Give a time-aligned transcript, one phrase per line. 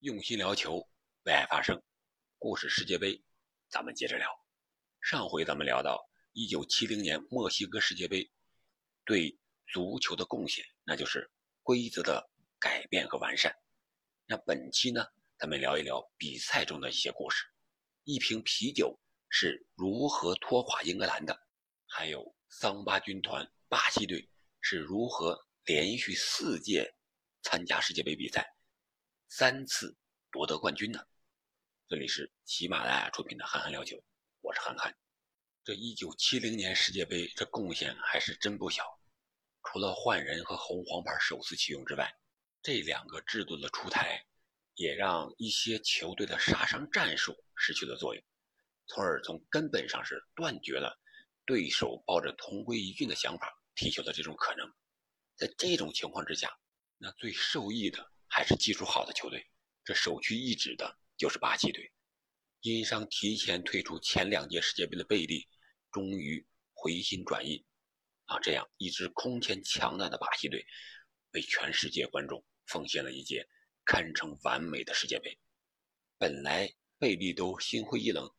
[0.00, 0.88] 用心聊球，
[1.24, 1.78] 为爱发声。
[2.38, 3.22] 故事世界杯，
[3.68, 4.26] 咱们接着聊。
[5.02, 8.30] 上回咱们聊到1970年墨西哥世界杯
[9.04, 9.38] 对
[9.70, 11.30] 足球的贡献，那就是
[11.62, 13.54] 规则的改变和完善。
[14.24, 15.04] 那本期呢，
[15.36, 17.44] 咱们聊一聊比赛中的一些故事。
[18.04, 18.98] 一瓶啤酒
[19.28, 21.38] 是如何拖垮英格兰的？
[21.84, 24.30] 还有桑巴军团巴西队
[24.62, 26.94] 是如何连续四届
[27.42, 28.56] 参加世界杯比赛？
[29.32, 29.96] 三次
[30.32, 31.06] 夺得冠军呢？
[31.88, 33.96] 这里是喜马拉雅出品的《憨憨聊球》，
[34.40, 34.92] 我是憨憨。
[35.62, 38.84] 这一九七零年世界杯，这贡献还是真不小。
[39.62, 42.12] 除了换人和红黄牌首次启用之外，
[42.60, 44.26] 这两个制度的出台，
[44.74, 48.24] 也让一些球队的杀伤战术失去了作用，
[48.88, 50.98] 从而从根本上是断绝了
[51.46, 54.68] 对手抱着同归于尽的想法踢球的这种可能。
[55.36, 56.50] 在这种情况之下，
[56.98, 58.10] 那最受益的。
[58.32, 59.44] 还是技术好的球队，
[59.84, 61.92] 这首屈一指的就是巴西队。
[62.60, 65.48] 因伤提前退出前两届世界杯的贝利，
[65.90, 67.66] 终于回心转意，
[68.26, 70.64] 啊，这样一支空前强大的巴西队，
[71.32, 73.48] 为全世界观众奉献了一届
[73.84, 75.36] 堪称完美的世界杯。
[76.16, 78.30] 本来贝利都心灰意冷，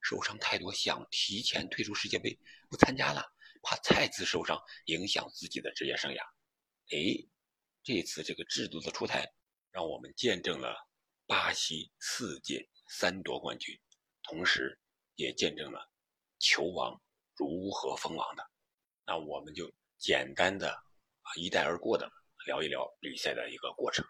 [0.00, 2.38] 受伤太多，想提前退出世界杯，
[2.70, 3.22] 不参加了，
[3.62, 6.22] 怕再次受伤影响自己的职业生涯。
[6.90, 7.28] 哎。
[7.84, 9.30] 这次这个制度的出台，
[9.70, 10.74] 让我们见证了
[11.26, 13.78] 巴西四届三夺冠军，
[14.22, 14.80] 同时
[15.16, 15.86] 也见证了
[16.38, 16.98] 球王
[17.36, 18.50] 如何封王的。
[19.04, 22.10] 那我们就简单的啊一带而过的
[22.46, 24.02] 聊一聊比赛的一个过程。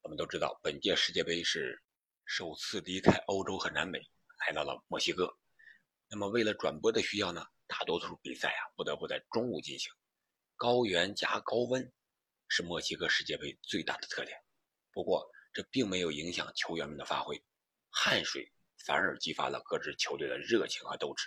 [0.00, 1.78] 我们都知道，本届世界杯是
[2.24, 4.00] 首次离开欧洲和南美，
[4.46, 5.36] 来到了墨西哥。
[6.08, 9.92] 那么为了转播的需要呢，大多数比赛啊不得不在中午进行，
[10.56, 11.92] 高原加高温。
[12.48, 14.38] 是墨西哥世界杯最大的特点，
[14.92, 17.42] 不过这并没有影响球员们的发挥，
[17.90, 18.52] 汗水
[18.84, 21.26] 反而激发了各支球队的热情和斗志。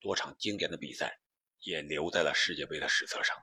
[0.00, 1.20] 多场经典的比赛
[1.60, 3.36] 也留在了世界杯的史册上。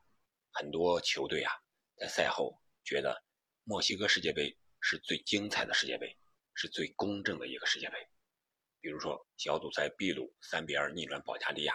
[0.51, 1.51] 很多球队啊，
[1.97, 3.25] 在赛后觉得
[3.63, 6.17] 墨西哥世界杯是最精彩的世界杯，
[6.53, 7.97] 是最公正的一个世界杯。
[8.79, 11.73] 比如说小组赛秘鲁三比二逆转保加利亚，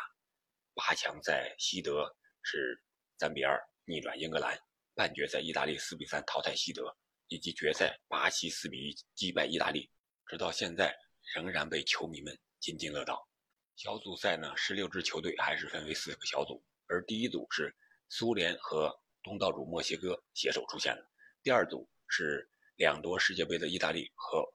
[0.72, 2.82] 八强在西德是
[3.18, 4.58] 三比二逆转英格兰。
[5.00, 6.94] 半决赛，意大利四比三淘汰西德，
[7.28, 9.90] 以及决赛，巴西四比一击败意大利，
[10.26, 10.94] 直到现在
[11.34, 13.26] 仍然被球迷们津津乐道。
[13.76, 17.74] 小组赛呢，十六支球队还是分为四个小组，而第一组是
[18.10, 21.08] 苏联和东道主墨西哥携手出现的，
[21.42, 24.46] 第二组是两夺世界杯的意大利和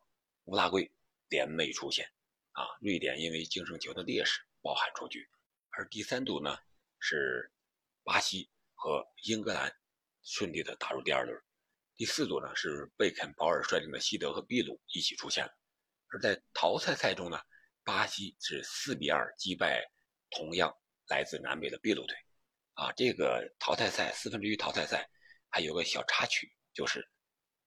[0.44, 0.91] 乌拉圭
[1.27, 2.06] 联袂出现，
[2.51, 5.27] 啊，瑞典因为净胜球的劣势抱憾出局，
[5.72, 6.56] 而第三组呢
[7.00, 7.51] 是
[8.03, 9.75] 巴西和英格兰。
[10.25, 11.40] 顺利的打入第二轮，
[11.96, 15.52] 第四组呢是贝肯鲍尔率领的西德和秘鲁一起出现了，
[16.08, 17.40] 而在淘汰赛中呢，
[17.84, 19.86] 巴西是四比二击败
[20.31, 20.75] 同样
[21.09, 22.18] 来自南美的秘鲁队，
[22.74, 25.08] 啊，这个淘汰赛四分之一淘汰赛
[25.47, 27.07] 还有个小插曲，就是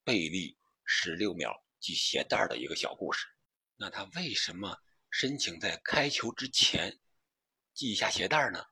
[0.02, 3.25] 贝利十六秒系鞋带的一个小故事。
[3.76, 4.76] 那他为什么
[5.10, 6.98] 申请在开球之前
[7.72, 8.64] 系一下鞋带呢？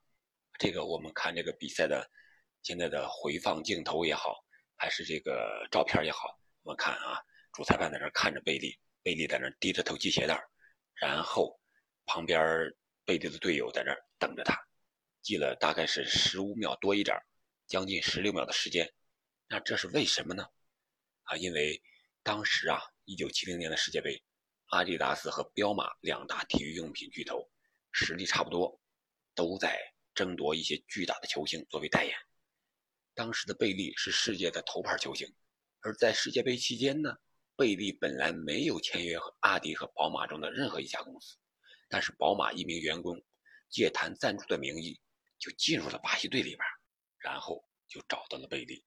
[0.59, 2.11] 这个我们看这个比赛的。
[2.67, 4.45] 现在的回放镜头也好，
[4.75, 7.23] 还是这个照片也好，我们看啊，
[7.53, 10.37] 主裁判在那看着贝利，贝利在那低着头系鞋带
[10.95, 11.61] 然后
[12.07, 14.61] 旁边贝利的队友在那等着他，
[15.23, 17.17] 系了大概是十五秒多一点，
[17.69, 18.93] 将近十六秒的时间。
[19.47, 20.45] 那这是为什么呢？
[21.23, 21.81] 啊，因为
[22.25, 24.21] 当时啊，一九七零年的世界杯，
[24.71, 27.49] 阿迪达斯和彪马两大体育用品巨头
[27.93, 28.81] 实力差不多，
[29.37, 29.79] 都在
[30.17, 32.13] 争夺一些巨大的球星作为代言。
[33.17, 35.27] 当时的贝利是世界的头牌球星，
[35.81, 37.17] 而在世界杯期间呢，
[37.57, 41.39] 贝利本来没有签约和阿迪和宝马中的任何一家公司，
[41.89, 43.19] 但是宝马一名员工
[43.71, 45.01] 借谈赞助的名义
[45.39, 46.61] 就进入了巴西队里边，
[47.19, 48.85] 然后就找到了贝利，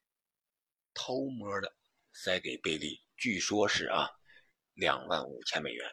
[0.94, 1.76] 偷摸的
[2.14, 4.08] 塞给贝利，据说是啊
[4.76, 5.92] 两万五千美元，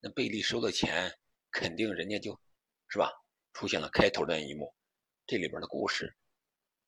[0.00, 1.12] 那贝利收了钱，
[1.50, 2.40] 肯定人家就，
[2.88, 3.12] 是吧？
[3.52, 4.74] 出现了开头的那一幕，
[5.26, 6.16] 这里边的故事。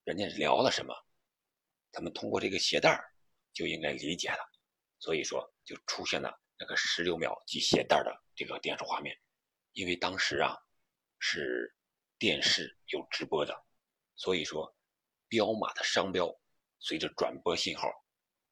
[0.09, 0.95] 人家聊了什么，
[1.93, 2.99] 咱们通过这个鞋带
[3.53, 4.39] 就应该理解了，
[4.99, 9.15] 所以说就出现了那个十六秒系鞋带的这个电视画面。
[9.75, 10.57] 因为当时啊
[11.19, 11.77] 是
[12.19, 13.55] 电视有直播的，
[14.17, 14.75] 所以说
[15.29, 16.35] 彪马的商标
[16.79, 17.87] 随着转播信号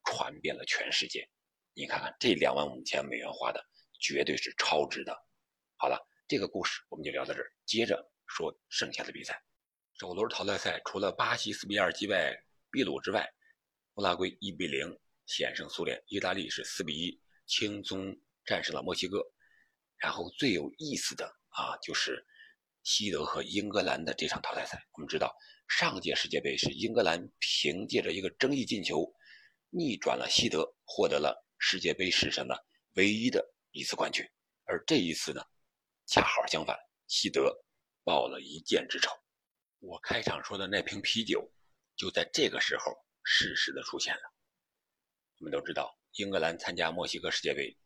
[0.03, 1.27] 传遍了全世界。
[1.73, 3.67] 你看看这两万五千美元花的
[3.99, 5.11] 绝对是超值的。
[5.75, 9.43] 好了，这个故事我们就聊到这儿，接着说剩下的比赛。
[9.99, 13.27] 首轮淘汰赛，除了巴西四比二击败秘鲁之外，
[13.95, 14.95] 乌拉圭一比零
[15.25, 18.15] 险胜苏联，意大利是四比一轻松
[18.45, 19.19] 战胜了墨西哥。
[19.97, 22.23] 然后最有意思的啊，就是
[22.83, 24.79] 西德和英格兰的这场淘汰赛。
[24.93, 25.35] 我们知道，
[25.67, 29.11] 上届世界杯是英格兰凭借着一个争议进球，
[29.71, 34.23] 逆转了西德，获得了世界杯史上的唯一的一次冠军。
[34.65, 35.41] 而这一次呢，
[36.05, 36.77] 恰好相反，
[37.07, 37.51] 西德
[38.03, 39.09] 报了一箭之仇。
[39.79, 41.51] 我开场说的那瓶啤酒，
[41.95, 42.93] 就在这个时候
[43.23, 44.21] 适时的出现了。
[45.39, 47.77] 我们都知道，英格兰参加墨西哥世界杯，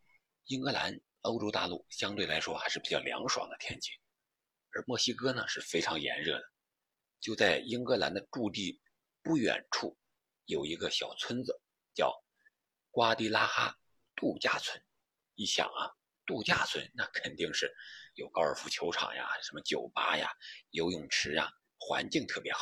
[0.45, 3.91] 英格兰欧洲大陆相对来说还是比较凉爽的天气，
[4.71, 6.51] 而墨西哥呢是非常炎热的。
[7.19, 8.81] 就在英格兰的驻地
[9.21, 9.97] 不远处，
[10.45, 11.61] 有一个小村子，
[11.93, 12.23] 叫
[12.89, 13.77] 瓜迪拉哈
[14.15, 14.81] 度假村。
[15.35, 15.91] 一想啊，
[16.25, 17.71] 度假村那肯定是
[18.15, 20.31] 有高尔夫球场呀、什么酒吧呀、
[20.69, 21.51] 游泳池呀，
[21.81, 22.59] 环境特别好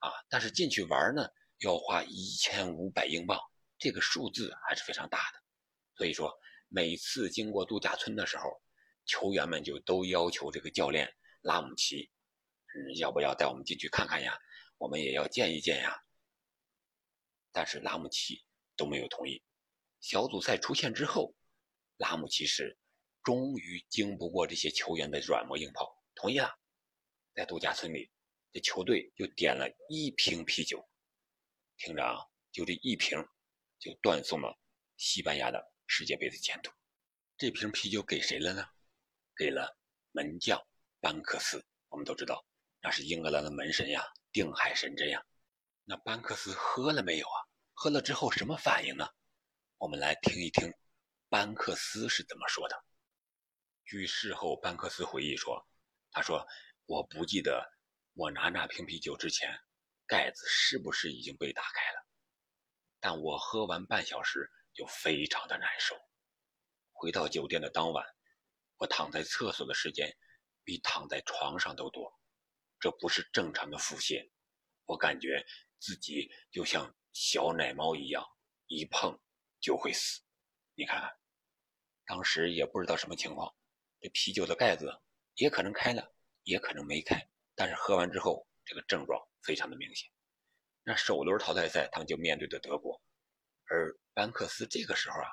[0.00, 0.10] 啊。
[0.28, 1.26] 但是进去玩呢，
[1.60, 3.40] 要花一千五百英镑。
[3.78, 5.42] 这个数字还是非常大的，
[5.96, 6.32] 所以说
[6.68, 8.62] 每次经过度假村的时候，
[9.04, 12.10] 球员们就都要求这个教练拉姆齐，
[12.74, 14.38] 嗯，要不要带我们进去看看呀？
[14.78, 16.00] 我们也要见一见呀。
[17.52, 18.44] 但是拉姆齐
[18.76, 19.42] 都没有同意。
[20.00, 21.34] 小组赛出现之后，
[21.98, 22.78] 拉姆齐是
[23.22, 26.58] 终于经不过这些球员的软磨硬泡，同意了。
[27.34, 28.10] 在度假村里，
[28.54, 30.88] 这球队就点了一瓶啤酒，
[31.76, 33.22] 听着啊，就这一瓶。
[33.76, 34.58] 就断送了
[34.96, 36.72] 西班牙的世界杯的前途。
[37.36, 38.66] 这瓶啤酒给谁了呢？
[39.36, 39.76] 给了
[40.12, 40.58] 门将
[41.00, 41.62] 班克斯。
[41.88, 42.46] 我们都知道，
[42.80, 44.02] 那是英格兰的门神呀，
[44.32, 45.22] 定海神针呀。
[45.84, 47.38] 那班克斯喝了没有啊？
[47.74, 49.06] 喝了之后什么反应呢？
[49.76, 50.72] 我们来听一听
[51.28, 52.84] 班克斯是怎么说的。
[53.84, 55.68] 据事后班克斯回忆说
[56.10, 56.46] ：“他说，
[56.86, 57.70] 我不记得
[58.14, 59.60] 我拿那瓶啤酒之前，
[60.06, 62.06] 盖子是不是已经被打开了。”
[63.00, 65.94] 但我喝完半小时就非常的难受。
[66.92, 68.06] 回到酒店的当晚，
[68.78, 70.16] 我躺在厕所的时间
[70.62, 72.18] 比躺在床上都多。
[72.80, 74.30] 这不是正常的腹泻，
[74.84, 75.44] 我感觉
[75.78, 78.24] 自己就像小奶猫一样，
[78.66, 79.18] 一碰
[79.60, 80.22] 就会死。
[80.74, 81.18] 你看，
[82.06, 83.54] 当时也不知道什么情况，
[84.00, 85.02] 这啤酒的盖子
[85.34, 87.28] 也可能开了，也可能没开。
[87.54, 90.10] 但是喝完之后，这个症状非常的明显。
[90.82, 93.00] 那首轮淘汰赛，他们就面对的德国，
[93.66, 95.28] 而班克斯这个时候啊，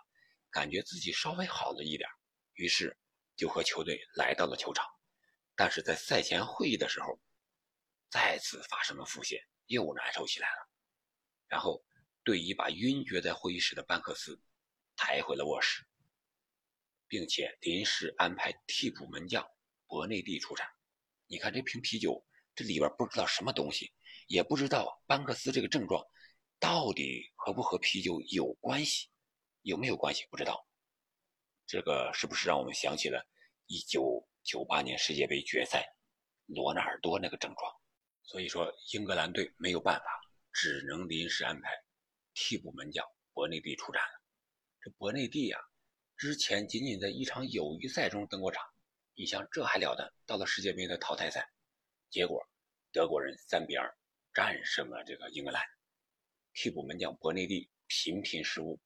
[0.50, 2.10] 感觉自己稍微好了一点，
[2.54, 2.98] 于是
[3.36, 4.86] 就和球队来到了球场。
[5.56, 7.20] 但是在赛前会议的时候，
[8.10, 10.70] 再次发生了腹泻，又难受起来了。
[11.48, 11.84] 然后
[12.24, 14.42] 队医把晕厥在会议室的班克斯
[14.96, 15.86] 抬回了卧室，
[17.08, 19.46] 并且临时安排替补门将
[19.88, 20.70] 博内蒂出场。
[21.32, 22.22] 你看这瓶啤酒，
[22.54, 23.94] 这里边不知道什么东西。
[24.28, 26.06] 也不知道班克斯这个症状
[26.60, 29.10] 到底和不和啤酒有关系，
[29.62, 30.68] 有没有关系不知道。
[31.66, 33.26] 这个是不是让我们想起了
[33.68, 35.86] 1998年世界杯决赛
[36.48, 37.74] 罗纳尔多那个症状？
[38.24, 40.06] 所以说英格兰队没有办法，
[40.52, 41.70] 只能临时安排
[42.34, 44.22] 替补门将博内蒂出战了。
[44.82, 45.58] 这博内蒂呀，
[46.18, 48.62] 之前仅仅在一场友谊赛中登过场，
[49.16, 50.14] 你想这还了得？
[50.26, 51.50] 到了世界杯的淘汰赛，
[52.10, 52.48] 结果
[52.92, 53.94] 德国人3比2。
[54.34, 55.62] 战胜了这个英格兰，
[56.54, 58.80] 替补门将博内蒂频频失误，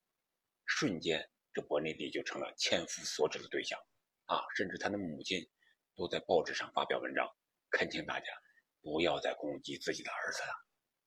[0.66, 3.80] 瞬间这博内蒂就成了千夫所指的对象
[4.26, 4.42] 啊！
[4.56, 5.48] 甚至他的母亲
[5.96, 7.30] 都在报纸上发表文章，
[7.70, 8.26] 恳请大家
[8.82, 10.54] 不要再攻击自己的儿子了。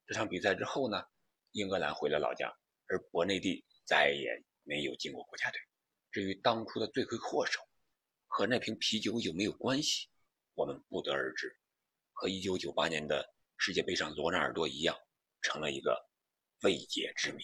[0.07, 1.03] 这场比赛之后呢，
[1.51, 5.61] 英格兰回了老家，而博内蒂再也没有进过国家队。
[6.13, 7.59] 至于当初的罪魁祸首
[8.29, 10.09] 和那瓶啤酒有没有关系，
[10.55, 11.59] 我们不得而知。
[12.13, 13.35] 和1998年的。
[13.61, 14.97] 世界杯上，罗纳尔多一样
[15.43, 16.09] 成了一个
[16.63, 17.43] 未解之谜，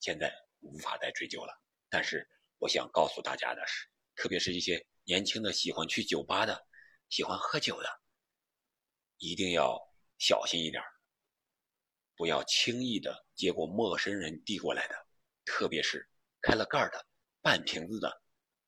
[0.00, 1.62] 现在无法再追究了。
[1.88, 2.28] 但是，
[2.58, 6.66] 我想告诉大家的是，特别是一些年轻的喜欢去酒吧的、
[7.08, 8.00] 喜欢喝酒的，
[9.18, 9.80] 一定要
[10.18, 10.82] 小心一点，
[12.16, 15.06] 不要轻易的接过陌生人递过来的，
[15.44, 16.10] 特别是
[16.42, 17.06] 开了盖的
[17.40, 18.22] 半瓶子的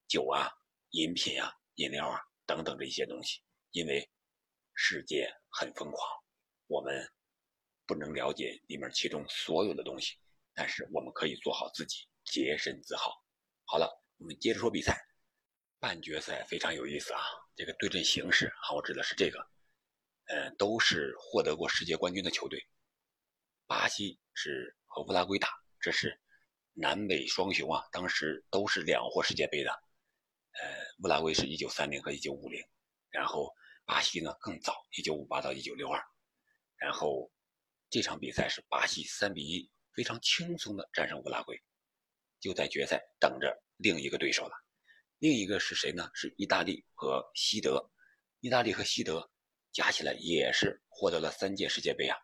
[0.06, 0.48] 酒啊、
[0.90, 3.40] 饮品啊、饮料啊等等这些东西，
[3.72, 4.10] 因为
[4.74, 6.00] 世界很疯狂。
[6.66, 7.10] 我们
[7.86, 10.16] 不能了解里面其中所有的东西，
[10.54, 13.12] 但是我们可以做好自己，洁身自好。
[13.64, 15.04] 好了，我们接着说比赛。
[15.80, 17.20] 半决赛非常有意思啊，
[17.54, 19.38] 这个对阵形式啊，我指的是这个，
[20.24, 22.66] 呃，都是获得过世界冠军的球队。
[23.68, 26.20] 巴西是和乌拉圭打，这是
[26.72, 29.70] 南北双雄啊，当时都是两获世界杯的。
[31.02, 32.60] 乌拉圭是一九三零和一九五零，
[33.10, 36.02] 然后巴西呢更早，一九五八到一九六二。
[36.76, 37.30] 然后
[37.88, 41.60] 这场比赛是巴西三比一非常轻松的战胜乌拉圭，
[42.40, 44.54] 就在决赛等着另一个对手了。
[45.18, 46.10] 另一个是谁呢？
[46.14, 47.90] 是意大利和西德。
[48.40, 49.28] 意大利和西德
[49.72, 52.16] 加起来也是获得了三届世界杯啊，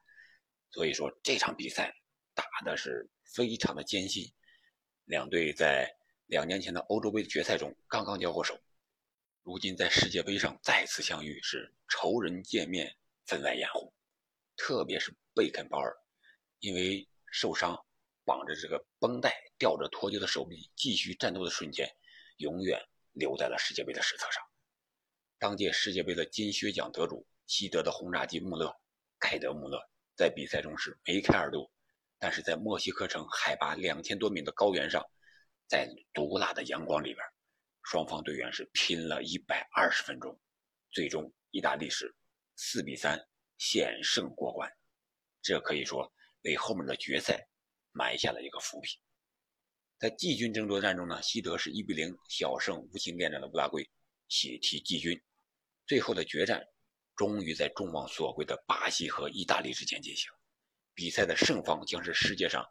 [0.71, 1.93] 所以说这场比赛
[2.35, 4.25] 打的是非常的艰辛。
[5.05, 5.93] 两队在
[6.27, 8.57] 两年前的欧洲杯决赛中刚刚交过手，
[9.45, 12.97] 如今在世界杯上再次相遇，是仇人见面，
[13.27, 13.93] 分外眼红。
[14.57, 15.95] 特别是贝肯鲍尔，
[16.61, 17.79] 因为受伤
[18.25, 21.87] 绑着这个绷带，吊着脱臼的手臂，继续战斗的瞬间，
[22.39, 22.81] 永远
[23.13, 24.43] 留在了世界杯的史册上。
[25.39, 28.75] 当届世界杯的金靴奖得主西德的轰炸机穆勒
[29.19, 29.79] 盖德穆勒
[30.17, 31.71] 在比赛中是梅开二度，
[32.19, 35.05] 但是在墨西哥城海拔两千多米的高原上，
[35.69, 37.23] 在毒辣的阳光里边，
[37.85, 40.41] 双方队员是拼了一百二十分钟，
[40.91, 42.13] 最终意大利是
[42.57, 43.19] 四比三
[43.59, 44.69] 险胜过关，
[45.43, 46.13] 这可以说
[46.43, 47.47] 为后面的决赛
[47.93, 48.89] 埋下了一个伏笔。
[49.99, 53.89] 在季军争夺战中呢，西德是一比零小胜无心恋战的乌拉圭。
[54.29, 55.23] 喜提季军，
[55.87, 56.67] 最后的决战
[57.15, 60.31] 终于在众望所归的巴西和意大利之间进行。
[60.95, 62.67] 比赛的胜方将是世界上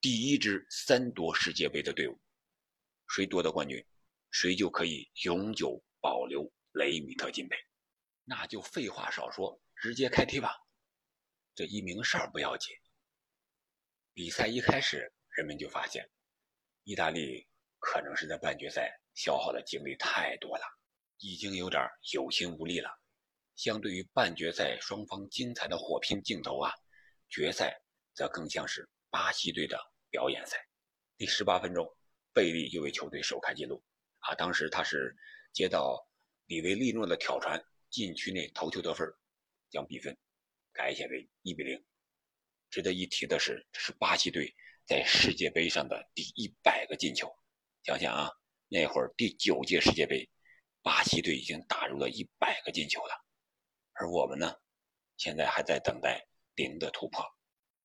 [0.00, 2.20] 第一支三夺世界杯的队伍，
[3.08, 3.82] 谁夺得冠军，
[4.30, 7.56] 谁就可以永久保留雷米特金杯。
[8.24, 10.54] 那就废话少说，直接开踢吧。
[11.54, 12.74] 这一名事儿不要紧。
[14.12, 16.08] 比赛一开始，人们就发现，
[16.84, 17.46] 意大利
[17.78, 20.64] 可能是在半决赛消耗的精力太多了。
[21.20, 21.82] 已经有点
[22.12, 22.90] 有心无力了。
[23.56, 26.72] 相对于半决赛双方精彩的火拼镜头啊，
[27.28, 27.76] 决赛
[28.14, 29.76] 则更像是巴西队的
[30.10, 30.56] 表演赛。
[31.16, 31.96] 第十八分钟，
[32.32, 33.82] 贝利就为球队首开纪录
[34.20, 34.34] 啊！
[34.34, 35.16] 当时他是
[35.52, 36.08] 接到
[36.46, 39.08] 里维利诺的挑传，禁区内头球得分，
[39.70, 40.16] 将比分
[40.72, 41.84] 改写为一比零。
[42.70, 47.34] 值得一提的是，这是巴西队在世界杯上的第一百个进球。
[47.82, 48.30] 想想啊，
[48.68, 50.28] 那会儿第九届世界杯。
[50.80, 53.24] 巴西队已经打入了一百个进球了，
[53.92, 54.54] 而我们呢，
[55.16, 57.22] 现在还在等待零的突破。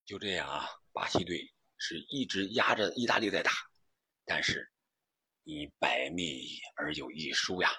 [0.05, 3.51] 就这样啊，巴西队是一直压着意大利在打，
[4.25, 4.71] 但是
[5.43, 7.69] 以百密而有一疏呀。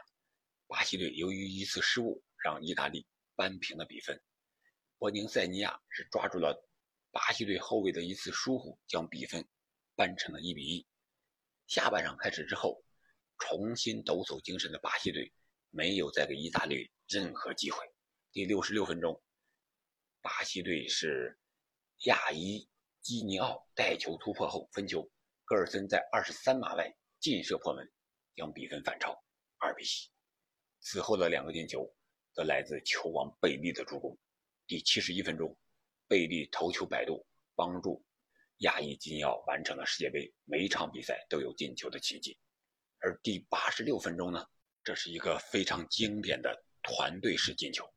[0.66, 4.20] 巴西队由于一次失误，让意大利扳平了比分。
[4.98, 6.66] 博宁塞尼亚是抓住了
[7.10, 9.46] 巴西队后卫的一次疏忽，将比分
[9.94, 10.86] 扳成了一比一。
[11.66, 12.82] 下半场开始之后。
[13.36, 15.32] 重新抖擞精神的巴西队
[15.70, 17.78] 没有再给意大利任何机会。
[18.32, 19.20] 第六十六分钟，
[20.22, 21.36] 巴西队是
[22.04, 22.66] 亚伊
[23.00, 25.10] 基尼奥带球突破后分球，
[25.44, 26.94] 戈尔森在二十三码外
[27.24, 27.90] 劲射破门，
[28.36, 29.18] 将比分反超
[29.56, 29.86] 二比一。
[30.80, 31.90] 此后的两个进球
[32.34, 34.14] 则来自球王贝利的助攻。
[34.66, 35.56] 第七十一分钟，
[36.06, 38.04] 贝利头球摆渡，帮助
[38.58, 42.38] 亚伊基尼奥完成了世界杯每场比赛都有进球的奇迹。
[42.98, 44.46] 而第八十六分钟呢，
[44.82, 47.90] 这是一个非常经典的团队式进球。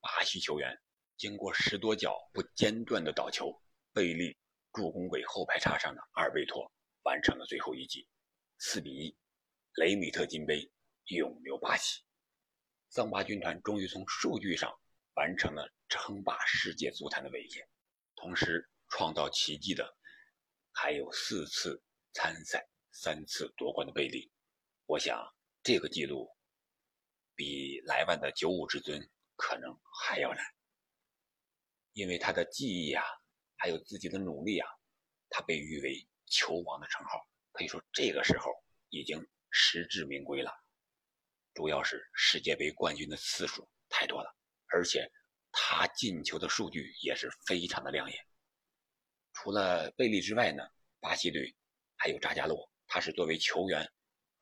[0.00, 0.76] 巴西球员
[1.16, 3.62] 经过十多脚不间断的倒球，
[3.92, 4.36] 贝利
[4.72, 6.68] 助攻给后排插上的阿尔贝托
[7.04, 8.08] 完成了最后一击，
[8.64, 9.18] 四比一，
[9.74, 10.70] 雷米特金杯
[11.06, 12.00] 永留巴西。
[12.90, 14.72] 桑巴军团终于从数据上
[15.14, 17.68] 完成了称霸世界足坛的伟业，
[18.14, 19.98] 同时创造奇迹的
[20.70, 24.30] 还有四次参赛、三次夺冠的贝利。
[24.86, 25.20] 我想，
[25.64, 26.30] 这个记录
[27.34, 29.76] 比莱万的九五至尊可能
[30.06, 30.44] 还要难，
[31.94, 33.02] 因为他的记忆啊，
[33.56, 34.68] 还有自己的努力啊，
[35.28, 38.50] 他被誉为球王的称号，可以说这个时候
[38.88, 40.52] 已经实至名归了。
[41.54, 44.34] 主要是世界杯冠军的次数太多了，
[44.66, 45.10] 而且
[45.52, 48.26] 他进球的数据也是非常的亮眼。
[49.32, 50.62] 除了贝利之外呢，
[51.00, 51.54] 巴西队
[51.96, 53.90] 还有扎加洛，他是作为球员。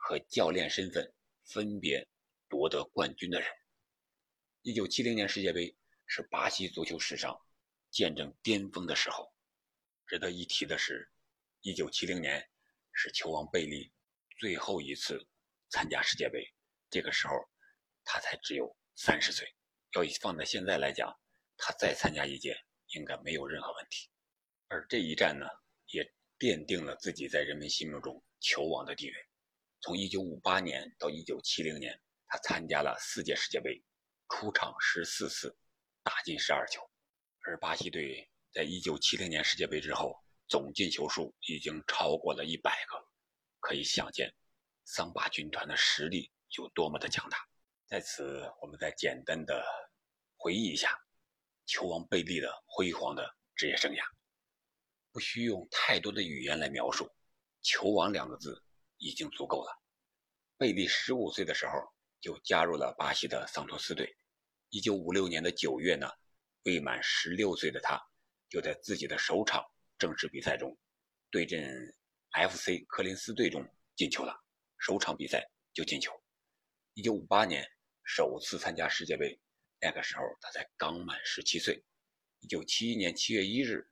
[0.03, 1.13] 和教练身份
[1.45, 2.09] 分别
[2.49, 3.51] 夺得冠军的人。
[4.63, 5.77] 一九七零年世界杯
[6.07, 7.39] 是巴西足球史上
[7.91, 9.31] 见证巅峰的时候。
[10.07, 11.13] 值得一提的是，
[11.61, 12.49] 一九七零年
[12.93, 13.93] 是球王贝利
[14.39, 15.27] 最后一次
[15.69, 16.45] 参加世界杯，
[16.91, 17.35] 这个时候
[18.05, 19.47] 他才只有三十岁。
[19.95, 21.13] 要以放在现在来讲，
[21.57, 22.57] 他再参加一届
[22.95, 24.09] 应该没有任何问题。
[24.69, 25.47] 而这一战呢，
[25.93, 26.05] 也
[26.39, 29.15] 奠定了自己在人们心目中球王的地位。
[29.81, 33.83] 从1958年到1970年，他参加了四届世界杯，
[34.29, 35.57] 出场十四次，
[36.03, 36.81] 打进十二球。
[37.43, 40.15] 而巴西队在1970年世界杯之后，
[40.51, 43.09] 总进球数已经超过了一百个，
[43.61, 44.35] 可以想见
[44.85, 46.29] 桑巴军团的实力
[46.59, 47.39] 有多么的强大。
[47.87, 49.65] 在此，我们再简单的
[50.37, 50.91] 回忆一下
[51.67, 54.03] 球王贝利的辉煌的职业生涯。
[55.13, 57.09] 不需用太多的语言来描述
[57.63, 58.61] ，“球王”两个字
[58.99, 59.81] 已经足够了。
[60.57, 61.73] 贝利十五岁的时候
[62.21, 64.17] 就加入了巴西的桑托斯队。
[64.71, 66.11] 一九五六年的九月呢，
[66.65, 68.01] 未满十六岁的他
[68.49, 69.65] 就在自己的首场
[70.01, 70.77] 正式比赛中
[71.31, 71.95] 对阵
[72.33, 73.65] FC 科林斯队中
[73.95, 74.35] 进球了，
[74.79, 76.11] 首场比赛就进球。
[76.95, 77.65] 一九五八年
[78.03, 79.39] 首次参加世界杯，
[79.81, 81.85] 那个时候他才刚满十七岁。
[82.41, 83.87] 一九七一年七月一日。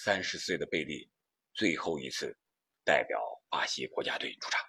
[0.00, 1.10] 三十岁的贝利
[1.54, 2.38] 最后一次
[2.84, 4.64] 代表巴西国家队出场。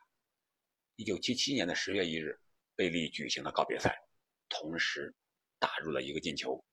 [0.96, 2.42] 一九七七年的十月一日，
[2.76, 3.96] 贝利举行了告别赛，
[4.48, 5.14] 同时
[5.60, 6.66] 打入了一个进球，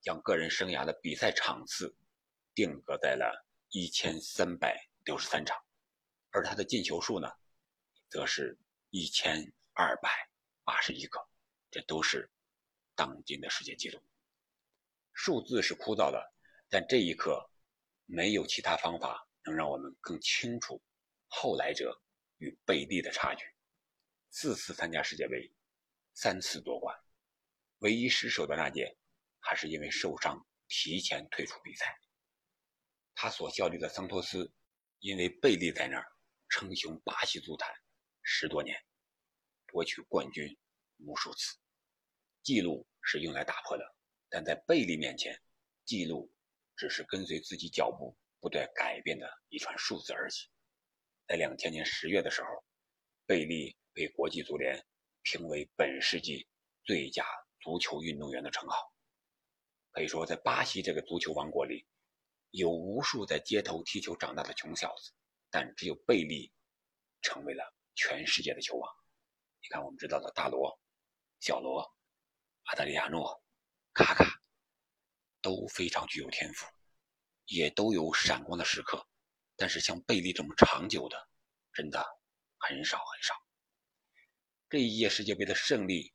[0.00, 1.92] 将个人生涯的比赛场次
[2.54, 5.56] 定格在了一千三百六十三场，
[6.30, 7.28] 而他的进球数呢，
[8.08, 8.58] 则是
[8.90, 10.30] 一千二百
[10.64, 11.20] 八十一个，
[11.70, 12.30] 这都是
[12.94, 14.00] 当今的世界纪录。
[15.12, 16.32] 数字是枯燥的，
[16.68, 17.50] 但这一刻。
[18.10, 20.82] 没有其他方法能让我们更清楚
[21.26, 22.00] 后来者
[22.38, 23.44] 与贝利的差距。
[24.30, 25.52] 四次参加世界杯，
[26.14, 26.98] 三次夺冠，
[27.80, 28.96] 唯一失手的那届
[29.40, 32.00] 还是因为受伤提前退出比赛。
[33.20, 34.48] 他所效力的桑托斯
[35.00, 36.06] 因为贝利在那儿
[36.48, 37.68] 称雄巴西足坛
[38.22, 38.80] 十多年，
[39.66, 40.56] 夺取冠军
[40.98, 41.56] 无数次。
[42.44, 43.84] 记录是用来打破的，
[44.28, 45.36] 但在贝利面前，
[45.84, 46.32] 记录。
[46.76, 50.32] 只是跟随自己脚步不断改变的一串数字而已。
[51.26, 52.48] 在两千年十月的时候，
[53.26, 54.86] 贝利被国际足联
[55.22, 56.46] 评为本世纪
[56.84, 57.26] 最佳
[57.58, 58.94] 足球运动员的称号。
[59.90, 61.84] 可以说，在巴西这个足球王国里，
[62.50, 65.12] 有无数在街头踢球长大的穷小子，
[65.50, 66.52] 但只有贝利
[67.22, 68.90] 成为了全世界的球王。
[69.62, 70.80] 你看，我们知道的大罗、
[71.40, 71.80] 小罗、
[72.64, 73.42] 阿德里亚诺、
[73.92, 74.38] 卡卡。
[75.40, 76.66] 都非常具有天赋，
[77.46, 79.06] 也都有闪光的时刻，
[79.54, 81.28] 但是像贝利这么长久的，
[81.72, 82.04] 真的
[82.58, 83.34] 很少很少。
[84.68, 86.12] 这一届世界杯的胜利，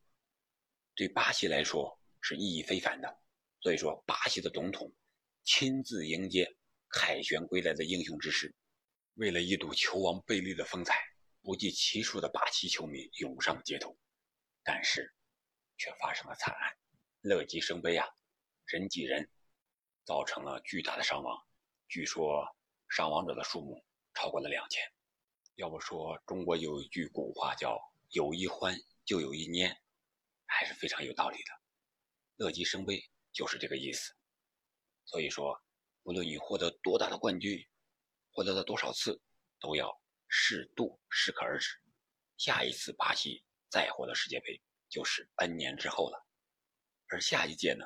[0.94, 3.22] 对巴西来说是意义非凡的。
[3.62, 4.94] 所以说，巴西的总统
[5.44, 6.56] 亲自迎接
[6.90, 8.56] 凯旋归来的英雄之士，
[9.16, 11.04] 为了一睹球王贝利的风采，
[11.42, 13.98] 不计其数的巴西球迷涌上街头，
[14.64, 15.14] 但是
[15.78, 16.78] 却发生了惨案，
[17.20, 18.08] 乐极生悲啊！
[18.66, 19.30] 人挤人，
[20.06, 21.38] 造成了巨大的伤亡。
[21.90, 22.48] 据说
[22.88, 24.82] 伤亡者的数目超过了两千。
[25.56, 27.78] 要不说中国有一句古话叫
[28.12, 29.76] “有一欢就有一蔫”，
[30.48, 31.52] 还是非常有道理的。
[32.38, 33.04] 乐极生悲
[33.34, 34.16] 就是这个意思。
[35.06, 35.62] 所以说，
[36.04, 37.60] 无论你获得多大的冠军，
[38.32, 39.22] 获得了多少次，
[39.60, 41.70] 都要适度、适可而止。
[42.38, 46.26] 下一次巴西再获得世界杯，就是 N 年之后了。
[47.08, 47.86] 而下一届呢？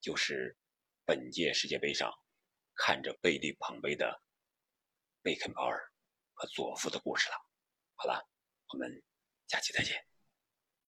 [0.00, 0.58] 就是
[1.06, 2.12] 本届世界杯上
[2.74, 4.22] 看着贝利捧杯的
[5.22, 5.90] 贝肯鲍尔
[6.34, 7.36] 和佐夫的故事了。
[7.94, 8.28] 好了，
[8.68, 9.02] 我们
[9.48, 10.13] 下期再见。